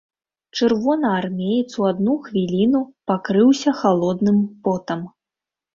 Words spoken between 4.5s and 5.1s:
потам.